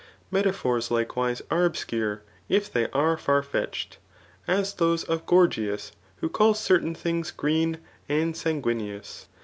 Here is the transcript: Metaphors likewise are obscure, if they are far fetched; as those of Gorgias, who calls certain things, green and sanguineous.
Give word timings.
Metaphors 0.31 0.89
likewise 0.89 1.43
are 1.51 1.63
obscure, 1.63 2.23
if 2.49 2.73
they 2.73 2.89
are 2.89 3.17
far 3.17 3.43
fetched; 3.43 3.99
as 4.47 4.73
those 4.73 5.03
of 5.03 5.27
Gorgias, 5.27 5.91
who 6.21 6.27
calls 6.27 6.59
certain 6.59 6.95
things, 6.95 7.29
green 7.29 7.77
and 8.09 8.35
sanguineous. 8.35 9.27